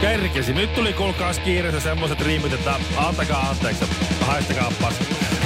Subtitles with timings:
[0.00, 0.52] Kerkesi.
[0.52, 3.84] Nyt tuli kuulkaas kiireessä semmoiset riimit, että antakaa anteeksi.
[4.20, 4.94] Haistakaa pas.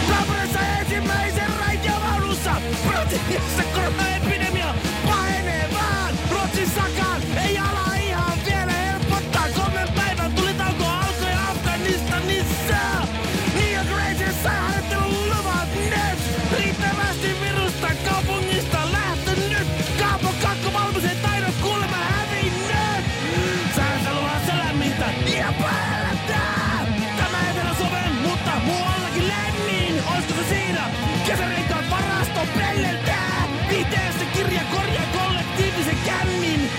[0.08, 2.54] Naapurissa ensimmäisen raitiovaunussa!
[2.86, 4.74] Brasiliassa koronaepidemia
[5.06, 6.14] pahenee vaan!
[6.30, 7.58] Ruotsissakaan ei
[32.38, 33.48] Varasto pelleltää!
[33.68, 36.70] Viiteessä kirja korjaa kollektiivisen kämmin!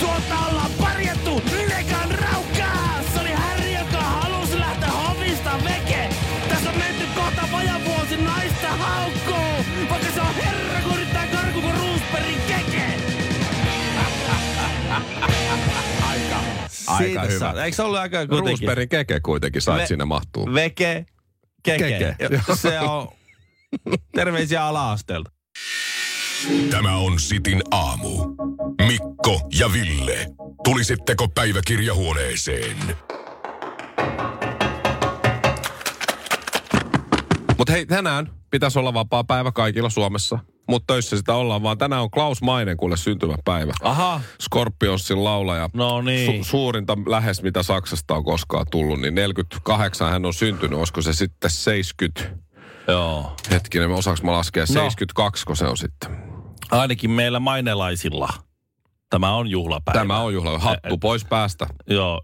[0.00, 3.00] Suolta ollaan parjattu, nekan raukkaa!
[3.14, 6.08] Se oli Harry, joka halusi lähteä hovista veke!
[6.48, 9.64] Tässä on menty kohta vajan vuosi naista haukkuu!
[9.90, 12.84] Vaikka se on herra, kun yrittää karku kuin Roosbergin keke!
[16.06, 17.38] Aika Siitä hyvä.
[17.38, 18.48] saa- Eikö se ollut aika kuitenkin?
[18.48, 20.54] Roosbergin keke kuitenkin sait Ve- sinne mahtuu.
[20.54, 21.06] Veke,
[21.62, 22.14] keke.
[22.18, 22.40] Keke.
[22.54, 23.08] Se on
[24.16, 25.30] terveisiä ala-asteelta.
[26.70, 28.08] Tämä on Sitin aamu.
[28.86, 30.26] Mikko ja Ville.
[30.64, 32.76] Tulisitteko päiväkirjahuoneeseen?
[37.58, 40.38] Mutta hei, tänään pitäisi olla vapaa päivä kaikilla Suomessa.
[40.68, 43.72] Mutta töissä sitä ollaan, vaan tänään on Klaus Mainen kuule syntymäpäivä.
[43.82, 45.70] Aha, Scorpionsin laulaja.
[45.74, 46.40] no niin.
[46.40, 50.78] Su- suurinta lähes, mitä Saksasta on koskaan tullut, niin 48 hän on syntynyt.
[50.78, 52.45] Olisiko se sitten 70?
[52.88, 53.32] Joo.
[53.50, 54.66] Hetkinen, osaanko mä laskea No.
[54.66, 56.16] 72, kun se on sitten.
[56.70, 58.28] Ainakin meillä mainelaisilla.
[59.10, 59.98] Tämä on juhlapäivä.
[60.00, 60.58] Tämä on juhla.
[60.58, 61.66] Hattu pois päästä.
[61.86, 62.20] Joo.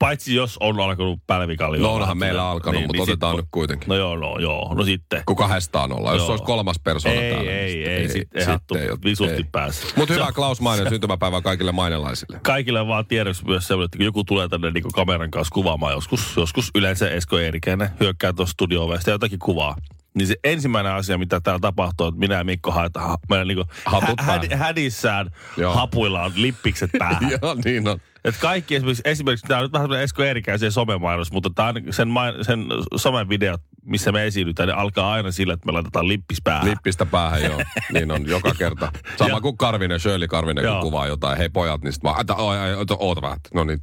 [0.00, 1.82] Paitsi jos on alkanut pälvikallio.
[1.82, 3.88] No onhan meillä alkanut, mutta otetaan nyt kuitenkin.
[3.88, 4.74] No joo, no joo.
[4.74, 5.22] No sitten.
[5.26, 6.14] Kun kahdestaan ollaan.
[6.16, 6.30] Jos Joo.
[6.30, 7.50] olisi kolmas persona Ei, täällä.
[7.50, 8.74] ei, niin ei, sit ei hattu
[9.04, 9.86] visusti pääse.
[9.96, 12.40] Mutta Se hyvä Klaus Mainen syntymäpäivää kaikille mainelaisille.
[12.42, 16.36] Kaikille vaan tiedoksi myös se, että kun joku tulee tänne niin kameran kanssa kuvaamaan joskus,
[16.36, 19.76] joskus yleensä Esko Eerikäinen hyökkää tuossa studio jotakin kuvaa.
[20.14, 24.20] Niin se ensimmäinen asia, mitä täällä tapahtuu, että minä ja Mikko haetaan meidän niin Hatut
[24.20, 24.58] hä- päähän.
[24.58, 25.74] hädissään Joo.
[25.74, 27.30] hapuilla on lippikset päähän.
[27.42, 28.00] Joo, niin on.
[28.24, 32.08] Et kaikki esimerkiksi, esimerkiksi tämä on nyt vähän semmoinen Esko Eerikäisen somemainos, mutta on sen,
[32.08, 32.66] main, sen
[32.96, 36.70] somen videot, missä me esiinnytään, ne alkaa aina sillä, että me laitetaan lippis päähän.
[36.70, 37.62] Lippistä päähän, joo.
[37.92, 38.92] Niin on joka kerta.
[39.16, 40.82] Sama kuin Karvinen, Shirley Karvinen, kun Joo.
[40.82, 41.38] kuvaa jotain.
[41.38, 43.38] Hei pojat, niin sit vaan, että oota, oota vähän.
[43.54, 43.78] No niin.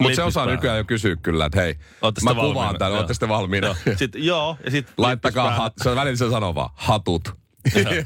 [0.00, 0.56] Mutta se osaa päähän.
[0.56, 2.86] nykyään jo kysyä kyllä, että hei, Ootte mä sitten kuvaan valmiina?
[2.86, 2.96] Joo.
[2.96, 3.66] ootte sitten valmiina.
[3.66, 7.45] Joo, sit, joo, ja sitten Laittakaa, hat, se on välillä se sanoo vaan, hatut.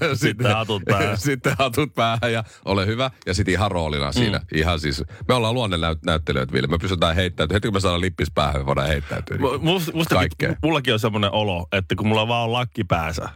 [0.01, 1.19] Ja Sitten hatut päähän.
[1.29, 3.11] sitten hatut päähän ja ole hyvä.
[3.27, 4.39] Ja sitten ihan roolina siinä.
[4.39, 4.59] Mm.
[4.59, 6.69] Ihan siis, me ollaan luonnennäyttelijöitä, Ville.
[6.69, 7.57] Me pystytään heittäytymään.
[7.57, 9.39] Heti kun me saadaan lippis päähän, me voidaan heittäytyä.
[9.61, 10.55] Musta, musta Kaikkea.
[10.63, 13.29] mullakin on semmoinen olo, että kun mulla vaan on lakki päässä,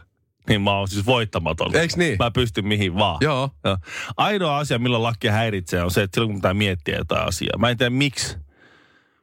[0.49, 1.75] niin mä oon siis voittamaton.
[1.75, 2.15] Eiks niin?
[2.19, 3.17] Mä pystyn mihin vaan.
[3.21, 3.49] Joo.
[3.63, 3.77] Joo.
[4.17, 7.57] Ainoa asia, milloin lakki häiritsee, on se, että silloin kun pitää miettiä jotain asiaa.
[7.57, 8.37] Mä en tiedä miksi,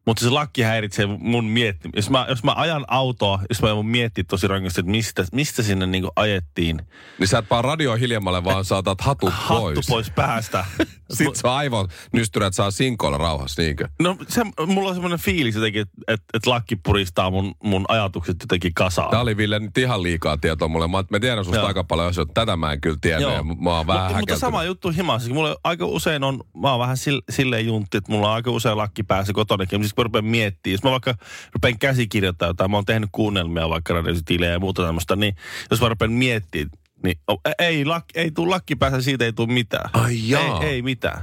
[0.07, 1.89] mutta se lakki häiritsee mun mietti.
[1.97, 5.63] Jos mä, jos mä ajan autoa, jos mä voin miettiä tosi rankasti, että mistä, mistä
[5.63, 6.81] sinne niinku ajettiin.
[7.19, 9.87] Niin sä et vaan radio hiljemmalle, vaan saatat hatut Hattu pois.
[9.89, 10.65] pois päästä.
[11.13, 13.89] Sitten se aivon nystyrät saa sinkoilla rauhassa, niinkö?
[14.03, 18.37] No se, mulla on semmoinen fiilis jotenkin, että et, et lakki puristaa mun, mun ajatukset
[18.41, 19.11] jotenkin kasaan.
[19.11, 20.89] Tää oli Ville nyt ihan liikaa tietoa mulle.
[20.89, 21.67] Mä, mä tiedän susta Joo.
[21.67, 22.33] aika paljon asioita.
[22.35, 23.21] Tätä mä en kyllä tiedä.
[23.61, 25.35] Mä oon vähän mutta, mutta sama juttu himassa.
[25.35, 28.77] Mulla aika usein on, mä oon vähän sil, silleen juntti, että mulla on aika usein
[28.77, 29.81] lakki päässä kotonakin.
[29.93, 31.15] Siis kun mä rupean miettimään, jos mä vaikka
[31.55, 35.37] rupean käsikirjoittaa jotain, mä oon tehnyt kuunnelmia vaikka radiotilejä ja muuta tämmöistä, niin
[35.71, 36.71] jos mä rupean miettimään,
[37.03, 39.91] niin oh, ei, lak, ei tuu lakki päässä, siitä ei tuu mitään.
[39.93, 40.63] Ai jaa.
[40.63, 41.23] Ei, ei mitään.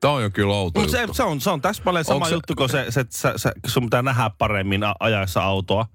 [0.00, 2.54] Tää on jo kyllä outo Mutta se, se, on, se on täsmälleen sama se- juttu,
[2.54, 5.86] kun se, se, se, se, sun pitää nähdä paremmin ajaessa autoa,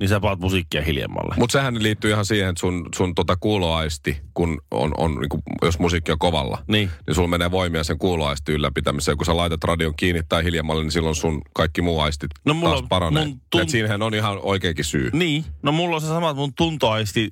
[0.00, 1.34] niin sä paat musiikkia hiljemmalle.
[1.38, 5.78] Mutta sehän liittyy ihan siihen, että sun, sun tota kuuloaisti, kun on, on niinku, jos
[5.78, 6.90] musiikki on kovalla, Niin.
[7.06, 9.16] niin sulla menee voimia sen kuuloaisti ylläpitämiseen.
[9.16, 12.74] Kun sä laitat radion kiinni tai hiljemmalle, niin silloin sun kaikki muu aistit No mulla
[12.76, 13.24] taas paranee.
[13.26, 15.10] mun tunt- Et siinähän on ihan oikeakin syy.
[15.12, 17.30] Niin, no mulla on se sama, että mun tuntoaisti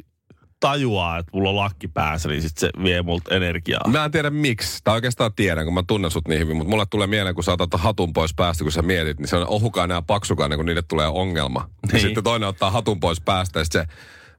[0.62, 3.80] tajuaa, että mulla on lakki päässä, niin sit se vie multa energiaa.
[3.88, 6.84] Mä en tiedä miksi, tai oikeastaan tiedän, kun mä tunnen sut niin hyvin, mutta mulle
[6.90, 9.94] tulee mieleen, kun sä otat hatun pois päästä, kun sä mietit, niin se on ohukainen
[9.94, 11.60] ja paksukainen, kun niille tulee ongelma.
[11.60, 11.70] Niin.
[11.82, 12.00] Ja Niin.
[12.02, 13.84] sitten toinen ottaa hatun pois päästä ja se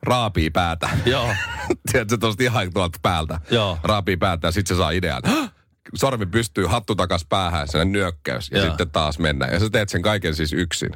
[0.04, 0.90] raapii päätä.
[1.06, 1.30] Joo.
[1.92, 3.40] Tiedätkö, tuosta ihan tuolta päältä.
[3.52, 3.78] Joo.
[3.84, 5.22] Raapii päätä ja sitten se saa idean.
[5.26, 5.52] "Hah!
[5.96, 8.68] sormi pystyy hattu takas päähän, sen nyökkäys, ja Joo.
[8.68, 9.54] sitten taas mennään.
[9.54, 10.90] Ja sä teet sen kaiken siis yksin.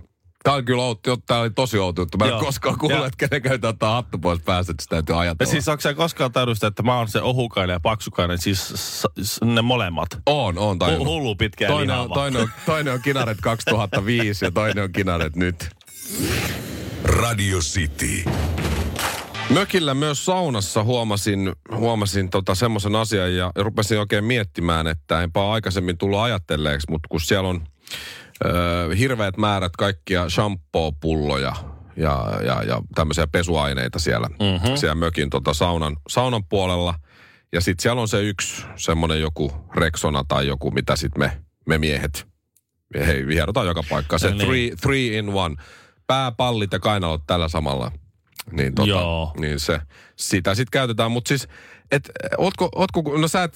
[0.48, 2.18] Tää on kyllä outo, tää oli tosi outo juttu.
[2.18, 2.40] Mä en Joo.
[2.40, 5.52] koskaan kuullut, Ja- että kenenkään ottaa hattu pois päästä, että sitä täytyy Ja ajatella.
[5.52, 9.40] siis onko sä koskaan tajunnut että mä oon se ohukainen ja paksukainen, siis s- s-
[9.44, 10.08] ne molemmat.
[10.26, 11.08] on, on tajunnut.
[11.08, 15.36] hullu pitkä ja Toinen on, toinen, on, toinen on Kinaret 2005 ja toinen on Kinaret
[15.36, 15.70] nyt.
[17.04, 18.24] Radio City.
[19.50, 25.98] Mökillä myös saunassa huomasin, huomasin tota semmoisen asian ja rupesin oikein miettimään, että enpä aikaisemmin
[25.98, 27.68] tullut ajatelleeksi, mutta kun siellä on
[29.00, 31.56] hirveät määrät kaikkia shampoo-pulloja
[31.96, 34.76] ja, ja, ja tämmöisiä pesuaineita siellä, mm-hmm.
[34.76, 36.96] siellä mökin tota saunan, saunan puolella.
[37.54, 41.78] Ja sitten siellä on se yksi semmoinen joku Rexona tai joku, mitä sitten me, me
[41.78, 42.28] miehet,
[43.06, 44.20] hei, hierotaan joka paikkaan.
[44.20, 44.48] Se No niin.
[44.48, 45.56] three, three in one.
[46.08, 47.92] Pääpallit ja kainalot tällä samalla.
[48.52, 49.34] Niin, tota, Joo.
[49.40, 49.80] niin se,
[50.16, 51.48] sitä sitten käytetään, mutta siis,
[51.92, 53.56] et, ootko, ootko, no sä et,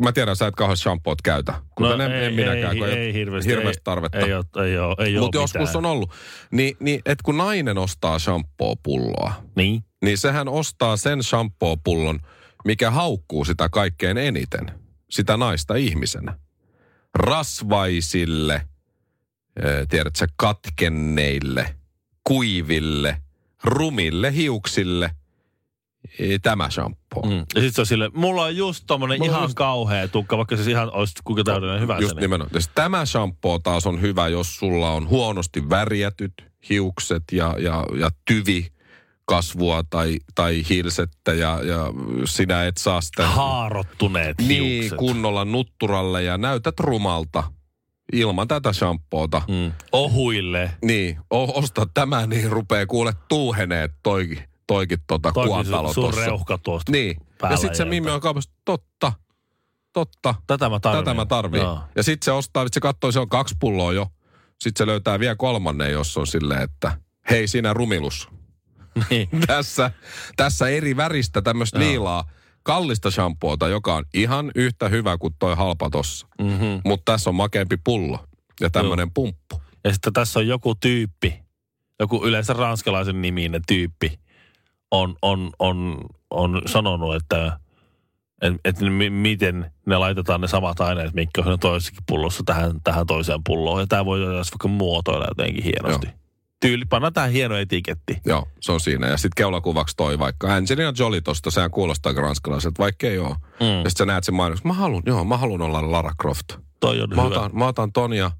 [0.00, 3.50] mä tiedän, sä et kauhean shampoot käytä, kuten en, en minäkään, ei, kun ei, hirveästi,
[3.50, 4.18] hirveästi ei, tarvetta.
[4.18, 6.10] Ei, ole, ei, ole, ei Mutta joskus on ollut.
[6.50, 9.84] Niin, niin että kun nainen ostaa shampoo-pulloa, Niin.
[10.04, 12.20] niin sehän ostaa sen shampoo-pullon,
[12.64, 14.70] mikä haukkuu sitä kaikkein eniten,
[15.10, 16.38] sitä naista ihmisenä.
[17.14, 18.54] Rasvaisille,
[19.64, 21.74] eh, tiedätkö, katkenneille,
[22.24, 23.22] kuiville,
[23.64, 25.10] rumille hiuksille,
[26.42, 27.22] tämä shampoo.
[27.26, 27.44] Mm.
[27.54, 30.56] Ja sit se on sille, mulla on just tommonen Mulla ihan just- kauhea tukka, vaikka
[30.56, 32.50] se ihan olisi kuinka täydellinen hyvä Just se, niin- nimenomaan.
[32.54, 36.32] Ja Tämä shampoo taas on hyvä, jos sulla on huonosti värjätyt
[36.68, 38.66] hiukset ja, ja, ja tyvi
[39.24, 41.86] kasvua tai, tai hilsettä ja, ja
[42.24, 44.98] sinä et saa sitä Haarottuneet niin hiukset.
[44.98, 47.44] kunnolla nutturalle ja näytät rumalta
[48.12, 49.42] ilman tätä shampoota.
[49.48, 49.72] Mm.
[49.92, 50.70] Ohuille.
[50.84, 56.20] Niin, o- osta tämä, niin rupeaa kuule tuuheneet toikin, toikin tota Toikin sun tuossa.
[56.20, 56.92] reuhka tuosta.
[56.92, 57.16] Niin,
[57.50, 57.84] ja sitten se.
[57.84, 59.12] Mimmi on kaupassa, totta,
[59.92, 60.34] totta.
[60.46, 61.04] Tätä mä tarvitsen.
[61.04, 61.62] Tätä mä tarviin.
[61.62, 61.80] Joo.
[61.96, 64.06] Ja sitten se ostaa, se katsoo, se on kaksi pulloa jo.
[64.60, 66.98] Sitten se löytää vielä kolmannen, jos on silleen, että
[67.30, 68.28] hei sinä rumilus.
[69.10, 69.28] Niin.
[69.46, 69.90] tässä,
[70.36, 72.24] tässä eri väristä tämmöistä liilaa
[72.68, 76.26] kallista shampoota, joka on ihan yhtä hyvä kuin toi halpa tossa.
[76.40, 76.80] Mm-hmm.
[76.84, 78.18] Mutta tässä on makeampi pullo
[78.60, 79.62] ja tämmöinen pumppu.
[79.84, 81.42] Ja sitten tässä on joku tyyppi,
[82.00, 84.18] joku yleensä ranskalaisen niminen tyyppi,
[84.90, 86.00] on, on, on,
[86.30, 87.60] on sanonut, että
[88.42, 93.06] et, et mi- miten ne laitetaan ne samat aineet, mitkä on toisessakin pullossa tähän, tähän
[93.06, 93.80] toiseen pulloon.
[93.80, 96.06] Ja tämä voi vaikka muotoilla jotenkin hienosti.
[96.06, 96.17] Joo.
[96.60, 98.18] Tyyli, panna tähän hieno etiketti.
[98.26, 99.06] Joo, se on siinä.
[99.06, 103.36] Ja sitten keulakuvaksi toi vaikka Angelina Jolie tosta, sehän kuulostaa ranskalaiselta, vaikka ei ole.
[103.60, 103.66] Mm.
[103.66, 106.46] Ja sitten sä näet sen mainoksen, mä haluan, joo, mä haluan olla Lara Croft.
[106.80, 107.36] Toi on Mä hyvä.
[107.36, 108.30] otan, mä otan ton ja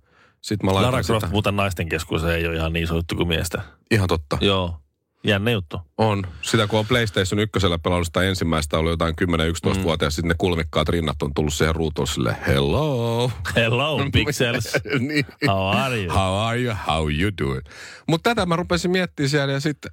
[0.42, 1.32] sit mä laitan Lara Croft sitä.
[1.32, 3.62] muuten naisten keskuudessa ei ole ihan niin sovittu kuin miestä.
[3.90, 4.38] Ihan totta.
[4.40, 4.80] Joo,
[5.28, 5.80] jännä juttu.
[5.98, 6.26] On.
[6.42, 7.52] Sitä kun on PlayStation 1
[7.82, 9.84] pelannut sitä ensimmäistä, oli jotain 10-11 mm.
[10.08, 13.30] sitten ne kulmikkaat rinnat on tullut siihen ruutuun sille hello.
[13.56, 14.72] Hello, pixels.
[15.08, 15.26] niin.
[15.46, 16.14] How are you?
[16.14, 16.74] How are you?
[16.86, 17.62] How you doing?
[18.08, 19.92] Mutta tätä mä rupesin miettimään siellä ja sitten,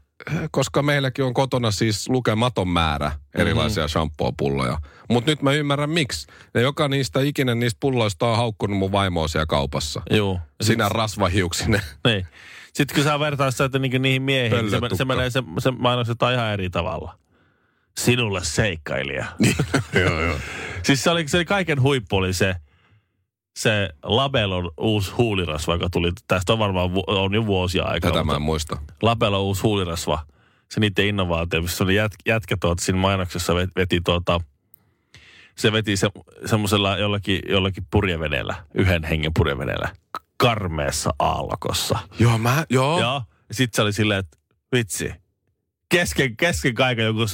[0.51, 3.91] koska meilläkin on kotona siis lukematon määrä erilaisia mm-hmm.
[3.91, 4.77] shampoo-pulloja.
[5.09, 6.27] Mutta nyt mä ymmärrän miksi.
[6.53, 10.01] Ja joka niistä ikinen niistä pulloista on haukkunut mun vaimoa siellä kaupassa.
[10.09, 10.39] Joo.
[10.61, 11.81] Sinä rasvahiuksinen.
[12.07, 12.27] Niin.
[12.75, 16.33] Sitten kun sä vertaat sitä niinku niihin miehiin, niin se, se, menee, se, se mainostetaan
[16.33, 17.17] ihan eri tavalla.
[17.97, 19.25] Sinulle seikkailija.
[20.05, 20.37] joo, joo.
[20.83, 22.55] Siis se oli, se oli kaiken huippu oli se,
[23.55, 28.11] se Labellon uusi huulirasva, joka tuli, tästä on varmaan on jo vuosia aikaa.
[28.11, 28.77] Tätä mä en muista.
[29.01, 30.25] Labellon uusi huulirasva,
[30.71, 34.41] se niiden innovaatio, missä oli jät, jätkä tuota, siinä mainoksessa vet- veti tuota,
[35.57, 36.09] se veti se,
[36.45, 39.89] semmoisella jollakin, jollakin purjeveneellä, yhden hengen purjeveneellä,
[40.37, 41.99] karmeessa aallokossa.
[42.19, 42.99] Joo, mä, joo.
[42.99, 43.21] Joo.
[43.51, 44.37] Sitten se oli silleen, että
[44.75, 45.11] vitsi.
[45.89, 47.25] Kesken, kesken kaiken joku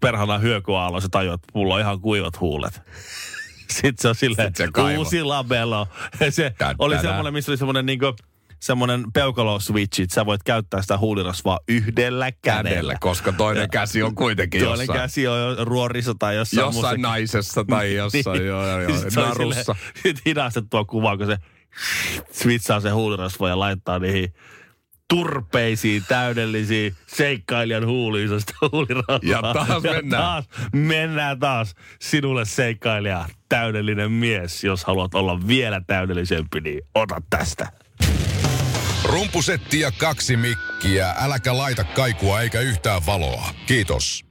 [0.00, 2.82] perhana hyökyaallo, se tajuaa, että mulla on ihan kuivat huulet.
[3.70, 5.88] Sitten se on silleen, se uusi labello.
[6.20, 8.14] Ja se Tän, oli semmoinen, missä oli semmoinen niinku,
[8.60, 12.68] semmoinen peukalo-switch, että sä voit käyttää sitä huulirasvaa yhdellä kädellä.
[12.70, 16.64] kädellä, koska toinen Ja- käsi on kuitenkin Toinen jossain, käsi on jo ruorissa tai jossain,
[16.66, 17.08] jossain muussa.
[17.08, 18.46] naisessa tai jossain Niin.
[18.46, 19.74] joo, joo, joo, narussa.
[19.94, 21.36] Sitten hidastettua kuvaa, kun se
[22.32, 24.34] switchaa se huulirasva ja laittaa niihin
[25.08, 29.18] turpeisiin, täydellisiin seikkailijan huuliin sitä huulirasvaa.
[29.22, 30.22] Ja taas mennään.
[30.22, 34.64] taas mennään taas sinulle seikkailija, täydellinen mies.
[34.64, 37.68] Jos haluat olla vielä täydellisempi, niin ota tästä.
[39.04, 41.14] Rumpusetti ja kaksi mikkiä.
[41.18, 43.48] Äläkä laita kaikua eikä yhtään valoa.
[43.66, 44.24] Kiitos.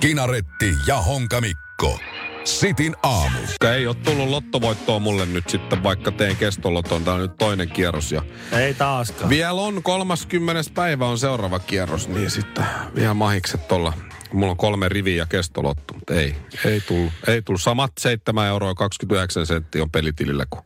[0.00, 1.98] Kinaretti ja Honka Mikko.
[2.44, 3.38] Sitin aamu.
[3.74, 7.04] Ei ole tullut lottovoittoa mulle nyt sitten, vaikka teen kestoloton.
[7.04, 8.12] Tämä on nyt toinen kierros.
[8.12, 8.22] Ja
[8.52, 9.30] Ei taaskaan.
[9.30, 10.70] vielä on 30.
[10.74, 13.92] päivä on seuraava kierros, niin sitten vielä mahikset tuolla
[14.32, 17.12] Mulla on kolme riviä ja kestolotto, mutta ei, ei tullut.
[17.26, 17.62] Ei tullut.
[17.62, 20.64] Samat 7 euroa 29 senttiä on pelitilillä kuin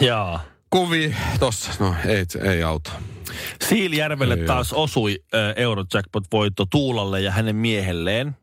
[0.00, 0.44] Jaa.
[0.70, 1.70] kuvi tossa.
[1.80, 2.90] No ei, ei auta.
[3.68, 8.36] Siilijärvelle Ei taas osui äh, Eurojackpot-voitto Tuulalle ja hänen miehelleen.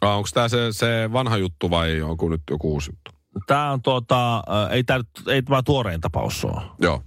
[0.00, 3.10] Ah, onko tämä se, se vanha juttu vai onko nyt joku uusi juttu?
[3.46, 6.62] Tämä on tuota, ei tämä ei tämä tuorein tapaus ole.
[6.78, 7.02] Joo.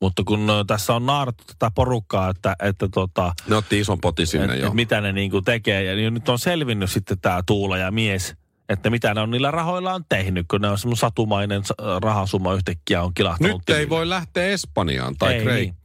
[0.00, 4.54] Mutta kun tässä on naarattu tätä porukkaa, että, että tota, Ne otti ison potin sinne
[4.54, 4.66] et, jo.
[4.66, 5.84] et mitä ne niinku tekee.
[5.84, 8.34] Ja niin nyt on selvinnyt sitten tämä Tuula ja mies,
[8.68, 13.02] että mitä ne on niillä rahoillaan tehnyt, kun ne on semmoinen satumainen sa- rahasumma yhtäkkiä
[13.02, 13.52] on kilahtanut.
[13.52, 13.90] Nyt ei tilille.
[13.90, 15.76] voi lähteä Espanjaan tai Ei niin.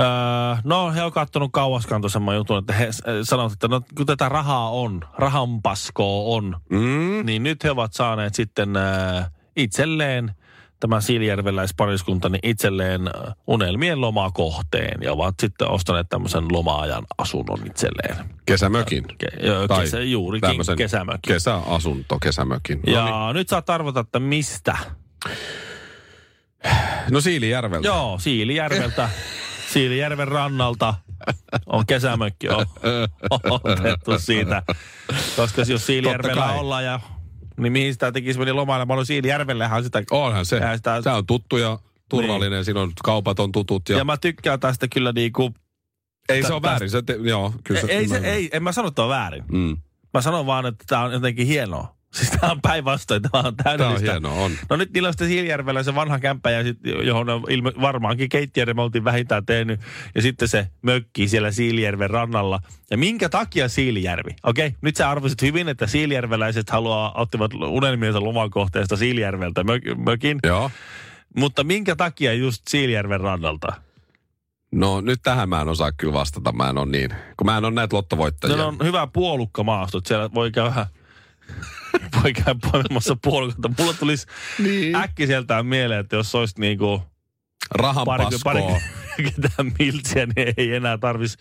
[0.00, 0.06] Öö,
[0.64, 2.92] no, he on kattonut kauaskantoisemman jutun, että he äh,
[3.22, 7.26] sanovat, että no, kun tätä rahaa on, rahanpaskoa on, Mm.
[7.26, 10.34] niin nyt he ovat saaneet sitten äh, itselleen,
[10.80, 18.16] tämä siilijärveläispariskunta, niin itselleen äh, unelmien lomakohteen ja ovat sitten ostaneet tämmöisen lomaajan asunnon itselleen.
[18.46, 19.04] Kesämökin.
[19.24, 21.20] Ke- joo, Tai kesä, juurikin kesämökin.
[21.34, 22.80] Kesäasunto, kesämökin.
[22.86, 23.34] ja No, niin.
[23.34, 24.76] nyt saa arvata, että mistä.
[27.10, 27.86] no Siilijärveltä.
[27.88, 29.08] Joo, Siilijärveltä,
[29.72, 30.94] Siilijärven rannalta
[31.66, 32.66] on kesämökki on
[33.64, 34.62] otettu siitä.
[35.36, 37.00] Koska jos Siilijärvellä ollaan ja
[37.56, 38.86] niin mihin sitä tekisi meni lomailla?
[38.86, 40.02] Mä Siilijärvellähän sitä.
[40.10, 40.60] Onhan se.
[40.76, 42.64] Sitä- Tämä on tuttu ja turvallinen.
[42.64, 43.88] Siinä on kaupat on tutut.
[43.88, 45.54] Ja, Ja mä tykkään tästä kyllä niinku,
[46.28, 46.90] ei se ole väärin.
[46.90, 49.44] Se te, joo, kyllä ei, ei, se, ei, en mä sano, että on väärin.
[49.52, 49.76] Mm.
[50.14, 51.96] Mä sanon vaan, että tää on jotenkin hienoa.
[52.12, 54.10] Siis tää on päinvastoin, tää on Tämä on täydellistä.
[54.10, 54.52] hienoa, on.
[54.70, 58.28] No nyt niillä on sitten Siilijärvellä se vanha kämppä, ja sit, johon on ilme, varmaankin
[58.28, 59.80] keittiöremontin vähintään tehnyt.
[60.14, 62.60] Ja sitten se mökki siellä Siilijärven rannalla.
[62.90, 64.30] Ja minkä takia Siilijärvi?
[64.42, 70.38] Okei, okay, nyt sä arvasit hyvin, että siilijärveläiset haluaa, ottivat unelmiensa lomakohteesta Siilijärveltä mök, mökin.
[70.46, 70.70] Joo.
[71.36, 73.68] Mutta minkä takia just Siilijärven rannalta?
[74.72, 76.52] No nyt tähän mä en osaa kyllä vastata.
[76.52, 77.10] Mä en ole niin.
[77.36, 78.56] Kun mä en ole näitä lottovoittajia.
[78.56, 80.86] Se on hyvä puolukkamaasto, siellä voi käydä
[82.22, 83.70] voi käydä poimimassa puolukoita.
[83.78, 84.26] Mulla tulisi
[84.58, 84.96] Niin.
[84.96, 87.02] äkkiseltään mieleen, että jos olisi niinku
[87.70, 88.80] Rahan pari, pari paskoa.
[89.16, 91.36] ketään miltsiä, niin ei enää tarvis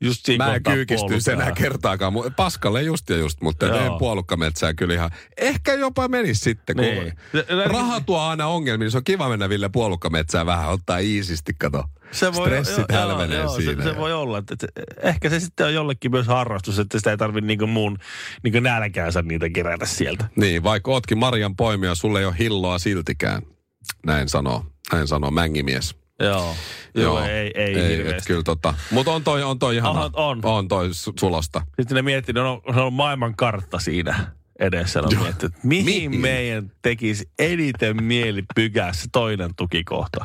[0.00, 2.12] just siinä Mä en kyykistyisi enää kertaakaan.
[2.36, 3.78] Paskalle just ja just, mutta Joo.
[3.78, 5.10] teen puolukkametsää kyllä ihan.
[5.36, 7.12] Ehkä jopa menisi sitten, Niin.
[7.66, 8.84] raha tuo aina ongelmia.
[8.84, 11.84] niin Se on kiva mennä Ville puolukkametsään vähän, ottaa iisisti, kato.
[12.12, 13.82] Se voi, Stressit joo, hälvenee joo, siinä.
[13.82, 14.38] Se, se voi olla.
[14.38, 17.98] Että, että ehkä se sitten on jollekin myös harrastus, että sitä ei tarvitse niinku muun
[18.42, 20.28] niinku nälkäänsä niitä kerätä sieltä.
[20.36, 23.42] Niin, vaikka ootkin Marian poimia, sulle ei ole hilloa siltikään.
[24.06, 25.96] Näin sanoo, näin sanoo mängimies.
[26.22, 26.54] Joo.
[26.94, 28.26] Joo, ei, ei, et hirveästi.
[28.26, 28.74] kyllä tota.
[28.90, 29.96] Mutta on toi, on toi ihan.
[29.96, 30.40] On, on.
[30.42, 31.62] on toi su- sulosta.
[31.80, 35.00] Sitten ne miettii, no, on, on maailman kartta siinä edessä.
[35.00, 36.20] No, miettii, että mihin, Mihin?
[36.20, 40.24] meidän tekisi eniten mieli pykää se toinen tukikohta?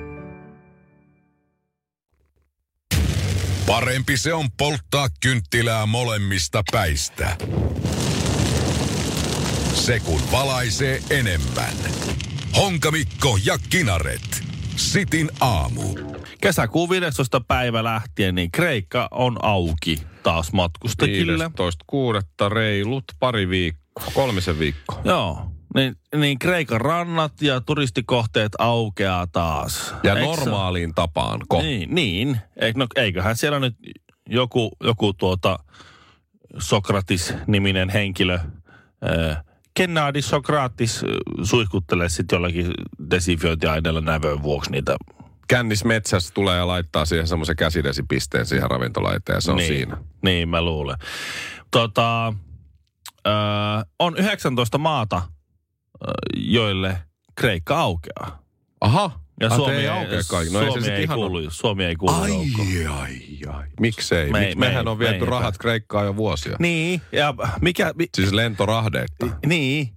[3.71, 7.37] Parempi se on polttaa kynttilää molemmista päistä.
[9.73, 11.73] Se kun valaisee enemmän.
[12.57, 14.43] Honkamikko ja Kinaret.
[14.75, 15.95] Sitin aamu.
[16.41, 17.41] Kesäkuun 15.
[17.41, 21.45] päivä lähtien, niin Kreikka on auki taas matkustajille.
[21.45, 22.49] 15.6.
[22.49, 25.01] reilut pari viikkoa, kolmisen viikkoa.
[25.05, 25.51] Joo.
[25.75, 29.95] Niin, niin Kreikan rannat ja turistikohteet aukeaa taas.
[30.03, 31.61] Ja Eikö se- normaaliin tapaan, ko?
[31.61, 32.37] Niin, niin.
[32.57, 33.75] Eik, no, eiköhän siellä nyt
[34.29, 35.59] joku, joku tuota
[36.57, 41.01] Sokratis-niminen henkilö, äh, Kennadi Sokratis,
[41.43, 42.73] suihkuttelee sitten jollakin
[43.11, 44.95] desinfiointiaineella nävön vuoksi niitä.
[45.47, 49.67] Kännis metsässä tulee ja laittaa siihen semmoisen käsidesipisteen siihen ravintolaan eteen ja se on niin,
[49.67, 49.97] siinä.
[50.23, 50.97] Niin, mä luulen.
[51.71, 52.27] Tota,
[53.27, 55.21] äh, on 19 maata,
[56.35, 56.97] joille
[57.35, 58.41] Kreikka aukeaa.
[58.81, 60.53] Aha, Ja Ah, Suomi ei aukea kaikki.
[60.53, 61.41] No Suomi, ei ei kuulu.
[61.49, 62.67] Suomi ei kuulu joukkoon.
[62.67, 63.21] Ai, ai,
[63.53, 63.67] ai.
[63.79, 64.31] Miksei?
[64.31, 66.55] Me Me, Mehän me ei- on viety me rahat Kreikkaan jo vuosia.
[66.59, 67.93] Niin, ja mikä...
[67.95, 69.27] Mi, Siis lentorahdeetta.
[69.45, 69.89] niin,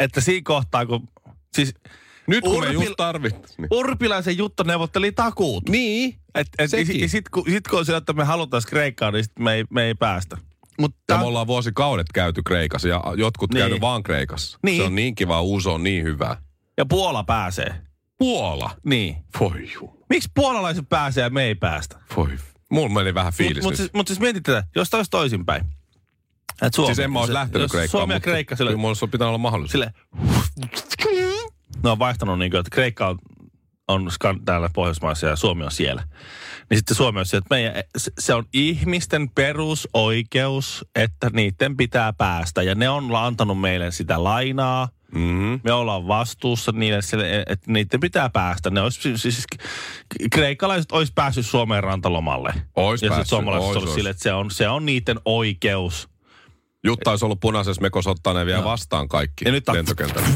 [0.00, 1.08] että siinä kohtaa, kun...
[1.54, 1.74] Siis
[2.26, 3.54] Nyt kun me Urpil- just tarvittiin.
[3.58, 3.68] Niin.
[3.70, 5.68] Urpilaisen Jutta neuvotteli takuut.
[5.68, 6.14] niin.
[6.34, 7.00] Et, et, Sekin.
[7.00, 9.64] ja sit, kun, sit kun on sillä, että me halutaan Kreikkaan, niin sit me ei,
[9.70, 10.36] me ei päästä.
[10.80, 13.60] Mutta Ja me ollaan vuosikaudet käyty Kreikassa ja jotkut Niin.
[13.60, 14.58] käynyt vaan Kreikassa.
[14.62, 14.76] Niin.
[14.76, 16.36] Se on niin kiva, uusi on niin hyvä.
[16.76, 17.74] ja Puola pääsee.
[18.18, 18.70] Puola.
[18.84, 19.16] Niin.
[19.40, 20.04] Voi juu.
[20.10, 21.96] Miksi puolalaiset pääsee ja me ei päästä?
[22.16, 22.28] Voi.
[22.70, 25.64] Mulla meni vähän fiilis Mutta mut siis, mut siis mietit tätä, jos olisi toisinpäin.
[26.62, 29.06] Et Suomi, siis en mä olisi lähtenyt Kreikkaan, Suomi ja Kreikka sille, kyllä mulla olisi
[29.06, 29.70] pitänyt olla mahdollisuus.
[29.72, 29.92] sille
[31.82, 33.18] ne on vaihtanut niin kuin, että Kreikka on,
[33.88, 36.02] on skan- täällä Pohjoismaissa ja Suomi on siellä.
[36.70, 37.74] Niin sitten Suomi on se, että meidän,
[38.18, 42.62] se- on ihmisten perusoikeus, että niiden pitää päästä.
[42.62, 44.88] Ja ne on antanut meille sitä lainaa.
[45.14, 45.60] Mm-hmm.
[45.64, 46.98] Me ollaan vastuussa niille,
[47.46, 48.70] että niiden pitää päästä.
[48.70, 49.44] Ne olisi, siis,
[50.32, 52.54] kreikkalaiset olisi päässyt Suomeen rantalomalle.
[52.76, 53.94] Ois ja sitten päässyt, suomalaiset ois, olisi ois.
[53.94, 56.08] sille, että se on, se on niiden oikeus.
[56.84, 60.28] Jutta olisi ollut punaisessa mekossa ottaa ne vielä vastaan kaikki Ja nyt lentokentällä.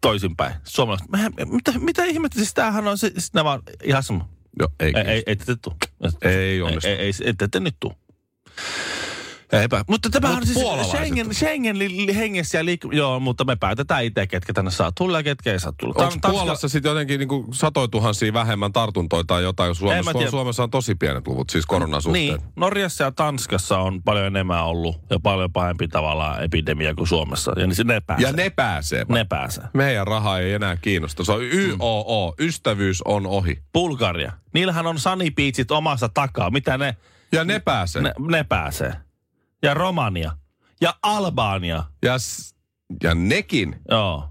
[0.00, 0.54] Toisinpäin.
[0.64, 4.28] Suomalaiset, mehän, mitä, mitä ihmettä, siis tämähän on, se, siis nämä on ihan sama.
[4.58, 5.76] Joo, ei, Ei, ei, ei te tuu.
[6.22, 6.88] Ei onnistu.
[6.88, 7.76] Ei, ei, ei, ette te nyt
[9.52, 9.84] Eipä.
[9.88, 10.58] Mutta Mut on siis.
[10.88, 12.90] Schengen, Schengen li, li, hengessä ja liikku...
[12.90, 15.94] Joo, mutta me päätetään itse, ketkä tänne saa tulla ja ketkä ei saa tulla.
[15.96, 19.74] Onko Tan- Tanska- Puolassa sitten jotenkin niin satoi tuhansia vähemmän tartuntoja tai jotain?
[19.74, 20.30] Suomessa, tiedä.
[20.30, 22.26] Suomessa on tosi pienet luvut, siis koronasuhteen.
[22.26, 27.52] Niin, Norjassa ja Tanskassa on paljon enemmän ollut ja paljon pahempi tavallaan epidemia kuin Suomessa.
[27.56, 28.26] Ja niin ne pääsee.
[28.26, 29.06] Ja ne pääsee.
[29.08, 29.18] vai?
[29.18, 29.64] ne pääsee.
[29.74, 31.24] Meidän raha ei enää kiinnosta.
[31.24, 32.34] Se on YOO.
[32.40, 33.58] Ystävyys on ohi.
[33.72, 34.32] Bulgaria.
[34.54, 36.50] Niillähän on sanipiitsit omassa takaa.
[36.50, 36.96] Mitä ne,
[37.32, 38.02] Ja ne pääsee.
[38.02, 38.92] ne, ne pääsee?
[39.62, 40.36] Ja Romania.
[40.80, 41.84] Ja Albania.
[42.02, 42.54] Ja, s-
[43.02, 43.76] ja nekin.
[43.90, 44.28] Joo.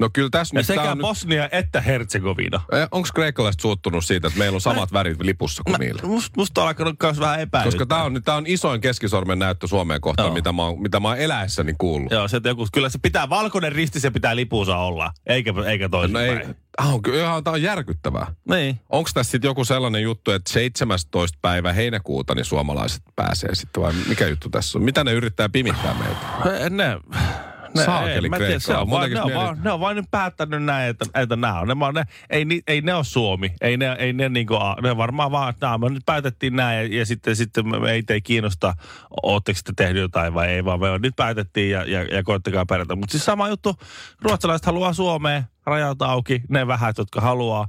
[0.00, 2.60] No kyllä tässä Ja nyt sekä on nyt- Bosnia että Herzegovina.
[2.90, 6.02] Onko kreikkalaiset suuttunut siitä, että meillä on samat värit lipussa kuin niillä?
[6.02, 7.64] Must, musta on alkanut myös vähän epäilyttää.
[7.64, 10.34] Koska tämä on, tää on isoin keskisormen näyttö Suomeen kohtaan, Joo.
[10.34, 12.12] mitä mä, oon, mitä mä oon eläessäni kuullut.
[12.12, 15.88] Joo, se, että joku, kyllä se pitää, valkoinen risti se pitää lipussa olla, eikä, eikä
[16.08, 16.38] No ei,
[16.78, 18.34] ah, on, kyllä, tämä on järkyttävää.
[18.50, 18.80] Niin.
[18.90, 21.38] Onko tässä sitten joku sellainen juttu, että 17.
[21.42, 24.84] päivä heinäkuuta niin suomalaiset pääsee sitten vai mikä juttu tässä on?
[24.84, 26.70] Mitä ne yrittää pimittää meiltä?
[26.70, 26.96] Ne,
[27.74, 28.38] ne, Saakeli Kreikkaa.
[28.38, 28.88] ne, tekis on
[29.26, 31.68] mieli- vaan, ne on vaan nyt päättänyt näin, että, että nämä on.
[31.68, 33.52] Ne, ne, ei, ni- ei ne ole Suomi.
[33.60, 36.98] Ei ne, ei ne, niinku, ne varmaan vaan, että nämä, me nyt päätettiin näin ja,
[36.98, 38.74] ja sitten, sitten me- ei kiinnosta,
[39.22, 42.96] ootteko sitten tehnyt jotain vai ei, vaan me nyt päätettiin ja, ja, ja koittakaa pärjätä.
[42.96, 43.74] Mutta siis sama juttu,
[44.22, 47.68] ruotsalaiset haluaa Suomeen, rajat auki, ne vähät, jotka haluaa.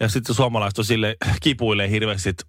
[0.00, 2.44] Ja sitten suomalaiset on sille kipuilee hirveästi, että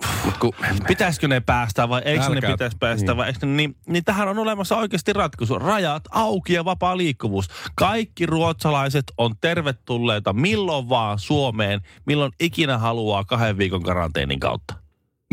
[0.88, 3.18] pitäisikö ne päästä vai eikö Älkää- ne pitäisi päästä niin.
[3.18, 5.60] vai eikö ne, niin, niin tähän on olemassa oikeasti ratkaisu.
[5.60, 7.48] Rajat auki ja vapaa liikkuvuus.
[7.76, 14.74] Kaikki ruotsalaiset on tervetulleita milloin vaan Suomeen, milloin ikinä haluaa kahden viikon karanteenin kautta.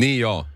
[0.00, 0.46] niin joo,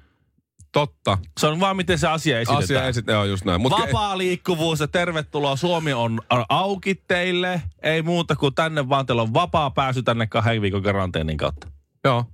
[0.73, 1.19] totta.
[1.41, 2.65] Se on vaan miten se asia esitetään.
[2.65, 3.61] Asia esittää, joo just näin.
[3.61, 5.57] Mut Vapaa liikkuvuus ja tervetuloa.
[5.57, 7.63] Suomi on auki teille.
[7.83, 9.07] Ei muuta kuin tänne vaan.
[9.07, 11.69] Teillä on vapaa pääsy tänne kahden viikon karanteenin kautta.
[12.05, 12.25] joo,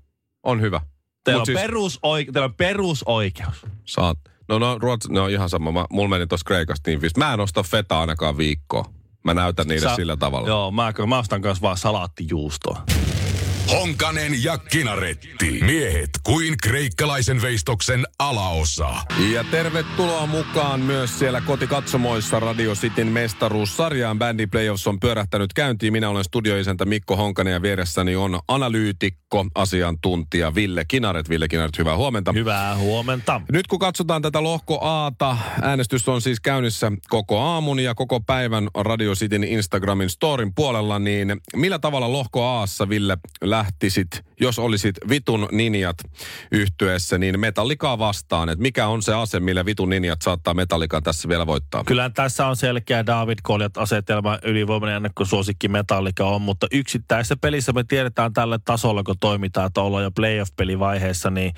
[0.43, 0.81] on hyvä.
[1.25, 3.67] Teillä, Mut on, siis- perusoike- teillä on perusoikeus.
[3.85, 4.19] Saat.
[4.49, 5.73] No, no, Ruotsi, no ihan sama.
[5.73, 7.01] Mä, mulla meni tuossa Kreikasta niin.
[7.17, 8.85] Mä en osta feta ainakaan viikkoa.
[9.25, 10.49] Mä näytän niille Sä- sillä tavalla.
[10.49, 12.83] Joo, mä, mä ostan kanssa vaan salaattijuustoa.
[13.71, 15.61] Honkanen ja Kinaretti.
[15.65, 18.89] Miehet kuin kreikkalaisen veistoksen alaosa.
[19.33, 24.19] Ja tervetuloa mukaan myös siellä kotikatsomoissa Radio Cityn mestaruussarjaan.
[24.19, 25.93] Bandy Playoffs on pyörähtänyt käyntiin.
[25.93, 31.29] Minä olen studioisäntä Mikko Honkanen ja vieressäni on analyytikko, asiantuntija Ville Kinaret.
[31.29, 32.33] Ville Kinaret, hyvää huomenta.
[32.33, 33.41] Hyvää huomenta.
[33.53, 38.69] Nyt kun katsotaan tätä lohko Aata, äänestys on siis käynnissä koko aamun ja koko päivän
[38.75, 43.19] Radio Cityn Instagramin storin puolella, niin millä tavalla lohko Aassa, Ville,
[43.57, 45.97] lähtisit, jos olisit Vitun Ninjat
[46.53, 51.29] yhtyessä, niin Metallikaa vastaan, että mikä on se ase, millä Vitun Ninjat saattaa Metallikan tässä
[51.29, 51.85] vielä voittaa?
[51.85, 57.37] Kyllä tässä on selkeä David Koljat asetelma ylivoimainen ennen kuin suosikki Metallika on, mutta yksittäisessä
[57.37, 61.53] pelissä me tiedetään tällä tasolla, kun toimitaan, että ollaan jo playoff-pelivaiheessa, niin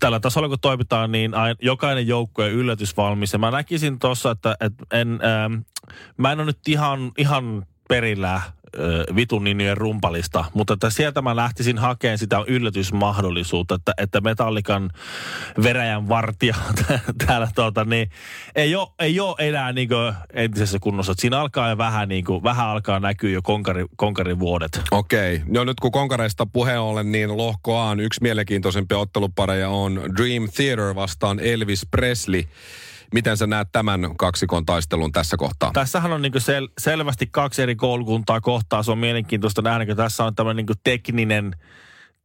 [0.00, 3.32] tällä tasolla kun toimitaan, niin aina, jokainen joukkue yllätysvalmis.
[3.32, 5.54] Ja mä näkisin tuossa, että, että en, ähm,
[6.16, 8.40] mä en ole nyt ihan, ihan perillä
[9.16, 14.90] vitun ninjojen rumpalista, mutta että sieltä mä lähtisin hakemaan sitä yllätysmahdollisuutta, että, että Metallikan
[15.62, 16.54] veräjän vartija
[17.26, 18.10] täällä tuota, niin
[18.54, 19.88] ei ole, ei ole enää niin
[20.32, 21.12] entisessä kunnossa.
[21.12, 24.80] Että siinä alkaa jo vähän, niin kuin, vähän alkaa näkyä jo konkari, konkarin vuodet.
[24.90, 25.42] Okei.
[25.48, 30.48] No nyt kun konkareista puheen ollen, niin lohko A on yksi mielenkiintoisimpia ottelupareja on Dream
[30.56, 32.44] Theater vastaan Elvis Presley.
[33.14, 35.70] Miten sä näet tämän kaksikon taistelun tässä kohtaa?
[35.72, 38.82] Tässähän on niin sel, selvästi kaksi eri koulukuntaa kohtaa.
[38.82, 41.56] Se on mielenkiintoista nähdä, kun tässä on tämmöinen niin tekninen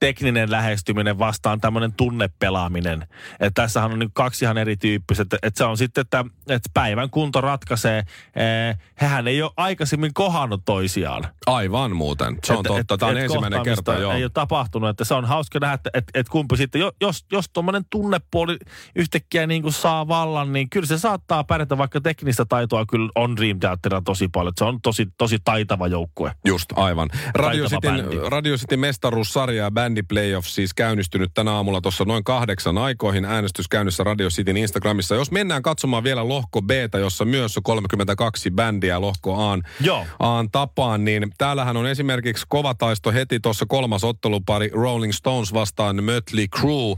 [0.06, 3.02] tekninen lähestyminen vastaan tämmöinen tunnepelaaminen.
[3.40, 5.22] Että tässähän on niin kaksi ihan erityyppistä.
[5.24, 8.00] Että, että se on sitten, että, että päivän kunto ratkaisee.
[8.00, 11.24] Eh, hehän ei ole aikaisemmin kohannut toisiaan.
[11.46, 12.38] Aivan muuten.
[12.44, 12.94] Se on Et- totta.
[12.94, 14.14] et- Tämä on et ensimmäinen kerta, joo.
[14.14, 17.26] Ei ole tapahtunut, että se on hauska nähdä, että et, et kumpi sitten, jo- jos,
[17.32, 18.58] jos tuommoinen tunnepuoli
[18.96, 23.36] yhtäkkiä niin kuin saa vallan, niin kyllä se saattaa pärjätä, vaikka teknistä taitoa kyllä on
[23.38, 24.54] Dream Theaterilla tosi paljon.
[24.58, 26.32] Se on tosi, tosi taitava joukkue.
[26.46, 27.10] Just, aivan.
[27.34, 28.32] Radio Cityn.
[28.32, 29.72] Radio Cityn mestaruussarja ja
[30.08, 33.26] Playoffs siis käynnistynyt tänä aamulla tuossa noin kahdeksan aikoihin.
[33.26, 35.16] Äänestys käynnissä Radio Cityn Instagramissa.
[35.16, 40.06] Jos mennään katsomaan vielä lohko B, jossa myös on 32 bändiä lohko A, Joo.
[40.20, 46.04] A tapaan, niin täällähän on esimerkiksi kova taisto heti tuossa kolmas ottelupari Rolling Stones vastaan
[46.04, 46.96] Mötley Crue.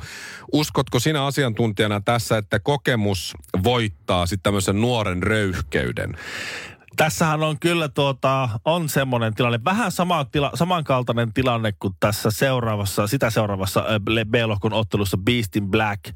[0.54, 6.18] Uskotko sinä asiantuntijana tässä, että kokemus voittaa sitten tämmöisen nuoren röyhkeyden?
[6.96, 13.08] Tässähän on kyllä tuota, on semmoinen tilanne, vähän sama tila, samankaltainen tilanne kuin tässä seuraavassa,
[13.08, 13.86] sitä seuraavassa
[14.30, 16.16] B-lohkon ottelussa Beast in Black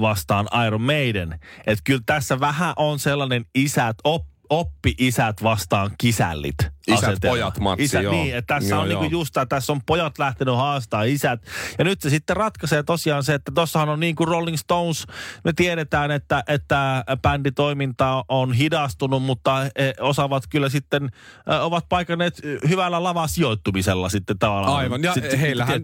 [0.00, 1.40] vastaan Iron Maiden.
[1.66, 3.96] Että kyllä tässä vähän on sellainen isät
[4.50, 6.54] op, oppi-isät vastaan kisällit.
[6.88, 7.32] Isät, asetelma.
[7.32, 8.12] pojat matsi, Isät, joo.
[8.12, 9.10] Niin, että tässä Joo, on niinku joo.
[9.10, 11.40] just tämä, tässä on pojat lähtenyt haastaa isät.
[11.78, 15.06] Ja nyt se sitten ratkaisee tosiaan se, että tossahan on niin kuin Rolling Stones,
[15.44, 21.04] me tiedetään, että, että bänditoiminta on hidastunut, mutta he osaavat kyllä sitten,
[21.50, 24.76] äh, ovat paikanneet hyvällä lavasijoittumisella sitten tavallaan.
[24.76, 25.82] Aivan, ja sitten heillähän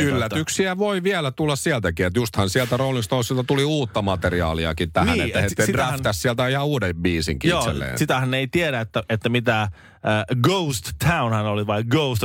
[0.00, 2.06] yllätyksiä voi vielä tulla sieltäkin.
[2.06, 6.22] Että justhan sieltä Rolling Stonesilta tuli uutta materiaaliakin tähän, Niin, että et he sitähän- draftas
[6.22, 7.98] sieltä ihan uuden biisinkin Joo, itselleen.
[8.04, 9.68] Sitähän ei tiedä, että, että mitä
[10.06, 12.22] äh, Ghost Townhan oli, vai Ghost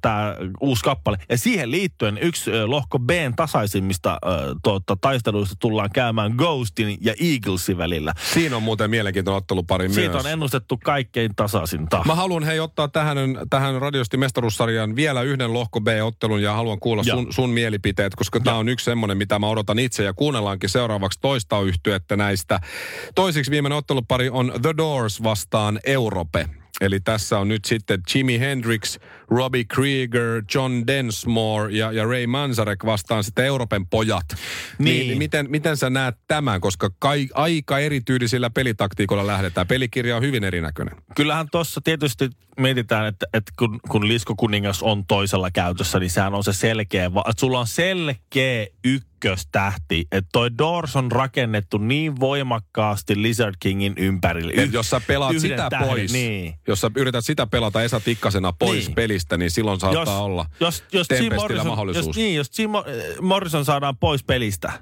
[0.00, 1.18] tämä uusi kappale.
[1.28, 7.14] Ja siihen liittyen yksi äh, lohko Bn tasaisimmista äh, tuota, taisteluista tullaan käymään Ghostin ja
[7.20, 8.12] Eaglesin välillä.
[8.34, 10.24] Siinä on muuten mielenkiintoinen ottelupari Siitä myös.
[10.24, 12.02] on ennustettu kaikkein tasaisinta.
[12.06, 13.18] Mä haluan hei ottaa tähän,
[13.50, 17.16] tähän radiosti mestaruussarjaan vielä yhden lohko B-ottelun ja haluan kuulla Joo.
[17.16, 21.18] sun, sun mielipiteet, koska tämä on yksi semmoinen, mitä mä odotan itse ja kuunnellaankin seuraavaksi
[21.20, 22.60] toista yhtyettä näistä.
[23.14, 26.63] Toisiksi viimeinen ottelupari on The Doors vastaan Europe.
[26.84, 32.84] Eli tässä on nyt sitten Jimi Hendrix, Robbie Krieger, John Densmore ja, ja Ray Manzarek
[32.84, 34.26] vastaan sitten Euroopan pojat.
[34.78, 35.06] Niin.
[35.06, 39.66] niin miten, miten sä näet tämän, koska kai, aika erityylisillä pelitaktiikoilla lähdetään.
[39.66, 40.96] Pelikirja on hyvin erinäköinen.
[41.16, 46.34] Kyllähän tuossa tietysti mietitään, että, että kun, kun Lisko Kuningas on toisella käytössä, niin sehän
[46.34, 48.66] on se selkeä, että sulla on selkeä
[49.24, 50.04] ykköstähti.
[50.12, 54.52] Että toi Doors on rakennettu niin voimakkaasti Lizard Kingin ympärille.
[54.56, 56.54] Et jos sä pelaat sitä tähden, pois, Niin.
[56.68, 58.94] jos sä yrität sitä pelata Esa Tikkasena pois Niin.
[58.94, 62.06] pelistä, niin silloin saattaa olla jos, jos Tempestillä Morrison, mahdollisuus.
[62.06, 64.72] Jos, niin, jos Jim Mo- Morrison saadaan pois pelistä,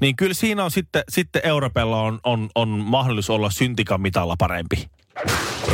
[0.00, 4.00] niin kyllä siinä on sitten, sitten Europella on, on, on mahdollisuus olla syntikan
[4.38, 4.86] parempi.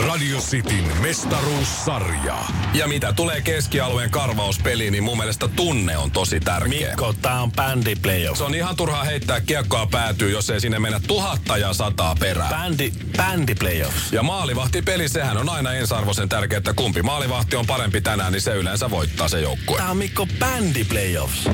[0.06, 2.38] Radio Cityn mestaruussarja.
[2.74, 6.88] Ja mitä tulee keskialueen karvauspeliin, niin mun mielestä tunne on tosi tärkeä.
[6.88, 8.38] Mikko, tää on bändi playoff.
[8.38, 12.50] Se on ihan turhaa heittää kiekkoa päätyy, jos ei sinne mennä tuhatta ja sataa perään.
[12.50, 14.12] Bändi, bändi playoffs.
[14.12, 18.54] Ja maalivahtipeli, sehän on aina ensiarvoisen tärkeää, että kumpi maalivahti on parempi tänään, niin se
[18.54, 19.78] yleensä voittaa se joukkue.
[19.78, 21.48] Tää on Mikko bändi playoffs.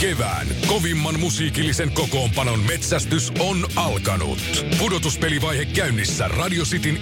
[0.00, 4.66] Kevään kovimman musiikillisen kokoonpanon metsästys on alkanut.
[4.78, 7.00] Pudotuspelivaihe käynnissä Radio Cityn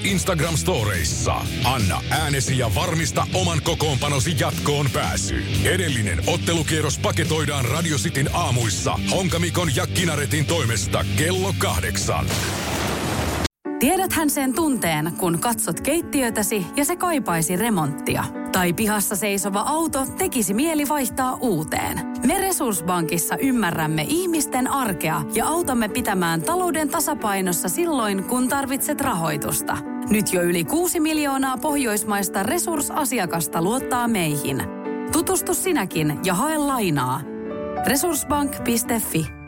[0.54, 1.34] Instagram-storeissa.
[1.64, 5.44] Anna äänesi ja varmista oman kokoonpanosi jatkoon pääsy.
[5.64, 12.26] Edellinen ottelukierros paketoidaan Radio Cityn aamuissa Honkamikon ja Kinaretin toimesta kello kahdeksan.
[13.78, 18.24] Tiedäthän sen tunteen, kun katsot keittiötäsi ja se kaipaisi remonttia.
[18.52, 22.00] Tai pihassa seisova auto tekisi mieli vaihtaa uuteen.
[22.26, 29.76] Me Resurssbankissa ymmärrämme ihmisten arkea ja autamme pitämään talouden tasapainossa silloin, kun tarvitset rahoitusta.
[30.10, 34.62] Nyt jo yli 6 miljoonaa pohjoismaista resursasiakasta luottaa meihin.
[35.12, 37.20] Tutustu sinäkin ja hae lainaa.
[37.86, 39.43] Resurssbank.fi